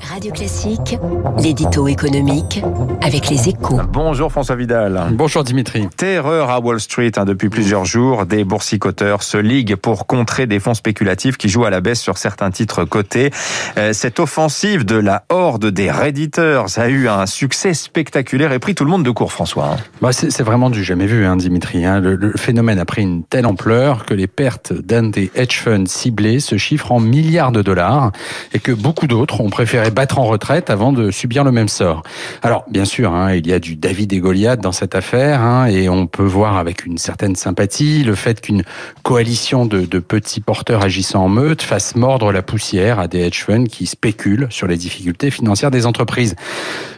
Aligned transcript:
Radio 0.00 0.32
Classique, 0.32 0.96
l'édito 1.42 1.88
économique 1.88 2.62
avec 3.02 3.28
les 3.28 3.48
échos. 3.48 3.80
Bonjour 3.92 4.30
François 4.30 4.54
Vidal. 4.54 5.08
Bonjour 5.12 5.42
Dimitri. 5.42 5.88
Terreur 5.96 6.50
à 6.50 6.60
Wall 6.60 6.78
Street 6.78 7.10
hein, 7.16 7.24
depuis 7.24 7.48
plusieurs 7.48 7.84
jours. 7.84 8.24
Des 8.24 8.44
boursicoteurs 8.44 9.24
se 9.24 9.36
liguent 9.36 9.74
pour 9.74 10.06
contrer 10.06 10.46
des 10.46 10.60
fonds 10.60 10.74
spéculatifs 10.74 11.36
qui 11.36 11.48
jouent 11.48 11.64
à 11.64 11.70
la 11.70 11.80
baisse 11.80 12.00
sur 12.00 12.18
certains 12.18 12.52
titres 12.52 12.84
cotés. 12.84 13.30
Euh, 13.76 13.92
cette 13.92 14.20
offensive 14.20 14.84
de 14.84 14.94
la 14.94 15.24
horde 15.28 15.66
des 15.66 15.90
Redditeurs 15.90 16.78
a 16.78 16.88
eu 16.88 17.08
un 17.08 17.26
succès 17.26 17.74
spectaculaire 17.74 18.52
et 18.52 18.60
pris 18.60 18.76
tout 18.76 18.84
le 18.84 18.90
monde 18.90 19.04
de 19.04 19.10
court, 19.10 19.32
François. 19.32 19.72
Hein. 19.72 19.76
Bah 20.00 20.12
c'est 20.12 20.42
vraiment 20.42 20.70
du 20.70 20.84
jamais 20.84 21.06
vu, 21.06 21.26
hein, 21.26 21.36
Dimitri. 21.36 21.84
Hein. 21.84 21.98
Le, 21.98 22.14
le, 22.14 22.32
phénomène 22.36 22.78
a 22.78 22.84
pris 22.84 23.02
une 23.02 23.24
telle 23.24 23.46
ampleur 23.46 24.06
que 24.06 24.14
les 24.14 24.28
pertes 24.28 24.72
d'un 24.72 25.08
des 25.08 25.32
hedge 25.34 25.58
funds 25.58 25.86
ciblés 25.86 26.38
se 26.38 26.56
chiffrent 26.56 26.92
en 26.92 27.00
milliards 27.00 27.52
de 27.52 27.62
dollars 27.62 28.12
et 28.52 28.60
que 28.60 28.70
beaucoup 28.70 29.08
d'autres 29.08 29.40
ont 29.40 29.47
préféré 29.50 29.90
battre 29.90 30.18
en 30.18 30.24
retraite 30.24 30.70
avant 30.70 30.92
de 30.92 31.10
subir 31.10 31.44
le 31.44 31.52
même 31.52 31.68
sort. 31.68 32.02
Alors, 32.42 32.64
bien 32.70 32.84
sûr, 32.84 33.12
hein, 33.12 33.34
il 33.34 33.46
y 33.46 33.52
a 33.52 33.58
du 33.58 33.76
David 33.76 34.12
et 34.12 34.20
Goliath 34.20 34.60
dans 34.60 34.72
cette 34.72 34.94
affaire, 34.94 35.40
hein, 35.42 35.66
et 35.66 35.88
on 35.88 36.06
peut 36.06 36.24
voir 36.24 36.56
avec 36.56 36.86
une 36.86 36.98
certaine 36.98 37.36
sympathie 37.36 38.02
le 38.04 38.14
fait 38.14 38.40
qu'une 38.40 38.62
coalition 39.02 39.66
de, 39.66 39.98
petits 39.98 40.40
porteurs 40.40 40.84
agissant 40.84 41.24
en 41.24 41.28
meute 41.28 41.62
fasse 41.62 41.96
mordre 41.96 42.32
la 42.32 42.42
poussière 42.42 42.98
à 42.98 43.08
des 43.08 43.20
hedge 43.20 43.42
funds 43.44 43.64
qui 43.64 43.86
spéculent 43.86 44.46
sur 44.50 44.66
les 44.66 44.76
difficultés 44.76 45.30
financières 45.30 45.70
des 45.70 45.86
entreprises. 45.86 46.36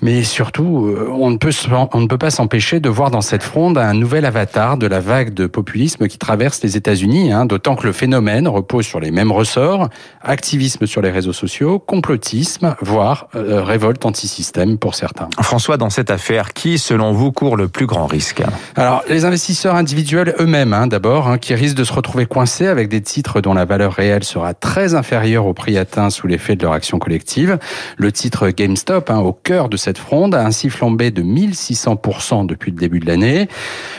Mais 0.00 0.22
surtout, 0.22 0.86
euh, 0.86 1.08
on 1.10 1.30
ne 1.30 1.36
peut, 1.38 1.50
on 1.92 2.00
ne 2.00 2.06
peut 2.06 2.18
pas 2.18 2.30
s'empêcher 2.30 2.78
de 2.80 2.88
voir 2.88 3.10
dans 3.10 3.20
cette 3.20 3.42
fronde 3.42 3.78
un 3.78 3.94
nouvel 3.94 4.26
avatar 4.26 4.76
de 4.76 4.86
la 4.86 5.00
vague 5.00 5.32
de 5.32 5.46
populisme 5.46 6.08
qui 6.08 6.18
traverse 6.18 6.62
les 6.62 6.76
États-Unis, 6.76 7.32
hein, 7.32 7.46
d'autant 7.46 7.74
que 7.74 7.86
le 7.86 7.92
phénomène 7.92 8.48
repose 8.48 8.84
sur 8.84 9.00
les 9.00 9.10
mêmes 9.10 9.32
ressorts, 9.32 9.88
activisme 10.22 10.86
sur 10.86 11.00
les 11.00 11.10
réseaux 11.10 11.32
sociaux, 11.32 11.78
complotisme, 11.78 12.33
voire 12.80 13.28
euh, 13.34 13.62
révolte 13.62 14.04
anti-système 14.04 14.78
pour 14.78 14.94
certains. 14.94 15.28
François, 15.40 15.76
dans 15.76 15.90
cette 15.90 16.10
affaire, 16.10 16.52
qui, 16.52 16.78
selon 16.78 17.12
vous, 17.12 17.32
court 17.32 17.56
le 17.56 17.68
plus 17.68 17.86
grand 17.86 18.06
risque? 18.06 18.42
Alors, 18.76 19.02
les 19.08 19.24
investisseurs 19.24 19.74
individuels 19.74 20.34
eux-mêmes, 20.38 20.72
hein, 20.72 20.86
d'abord, 20.86 21.28
hein, 21.28 21.38
qui 21.38 21.54
risquent 21.54 21.76
de 21.76 21.84
se 21.84 21.92
retrouver 21.92 22.26
coincés 22.26 22.66
avec 22.66 22.88
des 22.88 23.00
titres 23.00 23.40
dont 23.40 23.54
la 23.54 23.64
valeur 23.64 23.92
réelle 23.92 24.24
sera 24.24 24.54
très 24.54 24.94
inférieure 24.94 25.46
au 25.46 25.54
prix 25.54 25.78
atteint 25.78 26.10
sous 26.10 26.26
l'effet 26.26 26.56
de 26.56 26.62
leur 26.62 26.72
action 26.72 26.98
collective. 26.98 27.58
Le 27.96 28.12
titre 28.12 28.48
GameStop, 28.48 29.10
hein, 29.10 29.18
au 29.18 29.32
cœur 29.32 29.68
de 29.68 29.76
cette 29.76 29.98
fronde, 29.98 30.34
a 30.34 30.44
ainsi 30.44 30.70
flambé 30.70 31.10
de 31.10 31.22
1600% 31.22 32.46
depuis 32.46 32.70
le 32.70 32.76
début 32.76 33.00
de 33.00 33.06
l'année. 33.06 33.48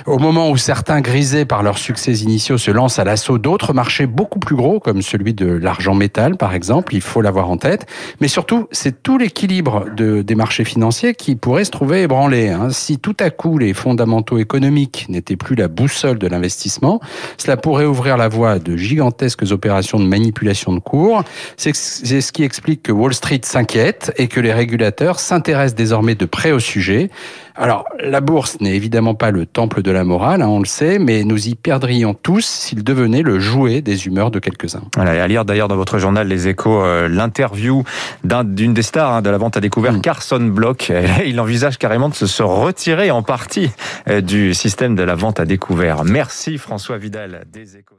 Au 0.05 0.17
moment 0.17 0.49
où 0.49 0.57
certains 0.57 1.01
grisés 1.01 1.45
par 1.45 1.63
leurs 1.63 1.77
succès 1.77 2.13
initiaux 2.13 2.57
se 2.57 2.71
lancent 2.71 2.99
à 2.99 3.03
l'assaut 3.03 3.37
d'autres 3.37 3.73
marchés 3.73 4.05
beaucoup 4.05 4.39
plus 4.39 4.55
gros, 4.55 4.79
comme 4.79 5.01
celui 5.01 5.33
de 5.33 5.47
l'argent 5.47 5.93
métal, 5.93 6.37
par 6.37 6.53
exemple, 6.53 6.95
il 6.95 7.01
faut 7.01 7.21
l'avoir 7.21 7.49
en 7.49 7.57
tête. 7.57 7.85
Mais 8.21 8.24
surtout, 8.27 8.67
c'est 8.71 9.03
tout 9.03 9.17
l'équilibre 9.17 9.85
de, 9.95 10.21
des 10.21 10.35
marchés 10.35 10.63
financiers 10.63 11.13
qui 11.13 11.35
pourrait 11.35 11.65
se 11.65 11.71
trouver 11.71 12.03
ébranlé. 12.03 12.49
Hein. 12.49 12.69
Si 12.69 12.97
tout 12.97 13.15
à 13.19 13.29
coup 13.29 13.57
les 13.57 13.73
fondamentaux 13.73 14.37
économiques 14.37 15.05
n'étaient 15.09 15.35
plus 15.35 15.55
la 15.55 15.67
boussole 15.67 16.17
de 16.17 16.27
l'investissement, 16.27 16.99
cela 17.37 17.57
pourrait 17.57 17.85
ouvrir 17.85 18.17
la 18.17 18.27
voie 18.27 18.59
de 18.59 18.77
gigantesques 18.77 19.43
opérations 19.51 19.99
de 19.99 20.05
manipulation 20.05 20.73
de 20.73 20.79
cours. 20.79 21.23
C'est 21.57 21.73
ce 21.73 22.31
qui 22.31 22.43
explique 22.43 22.83
que 22.83 22.91
Wall 22.91 23.13
Street 23.13 23.41
s'inquiète 23.43 24.13
et 24.17 24.27
que 24.27 24.39
les 24.39 24.53
régulateurs 24.53 25.19
s'intéressent 25.19 25.75
désormais 25.75 26.15
de 26.15 26.25
près 26.25 26.51
au 26.51 26.59
sujet. 26.59 27.09
Alors, 27.57 27.85
la 27.99 28.19
bourse 28.19 28.59
n'est 28.59 28.75
évidemment 28.75 29.15
pas 29.15 29.31
le 29.31 29.45
temple 29.45 29.81
de 29.81 29.89
la 29.89 30.03
morale, 30.03 30.41
hein, 30.41 30.47
on 30.47 30.59
le 30.59 30.65
sait, 30.65 30.99
mais 30.99 31.23
nous 31.23 31.47
y 31.47 31.55
perdrions 31.55 32.13
tous 32.13 32.45
s'il 32.45 32.83
devenait 32.83 33.21
le 33.21 33.39
jouet 33.39 33.81
des 33.81 34.07
humeurs 34.07 34.29
de 34.29 34.39
quelques-uns. 34.39 34.83
Voilà, 34.95 35.15
et 35.15 35.19
à 35.21 35.27
lire 35.27 35.45
d'ailleurs 35.45 35.69
dans 35.69 35.77
votre 35.77 35.97
journal 35.97 36.27
Les 36.27 36.49
Échos 36.49 36.81
euh, 36.81 37.07
l'interview 37.07 37.83
d'une 38.23 38.73
des 38.73 38.81
stars 38.81 39.13
hein, 39.13 39.21
de 39.21 39.29
la 39.29 39.37
vente 39.37 39.55
à 39.55 39.61
découvert, 39.61 39.93
mmh. 39.93 40.01
Carson 40.01 40.41
Block. 40.41 40.91
Il 41.25 41.39
envisage 41.39 41.77
carrément 41.77 42.09
de 42.09 42.13
se 42.13 42.43
retirer 42.43 43.09
en 43.09 43.23
partie 43.23 43.71
euh, 44.09 44.19
du 44.19 44.53
système 44.53 44.95
de 44.95 45.03
la 45.03 45.15
vente 45.15 45.39
à 45.39 45.45
découvert. 45.45 46.03
Merci 46.03 46.57
François 46.57 46.97
Vidal 46.97 47.45
des 47.53 47.77
Échos. 47.77 47.95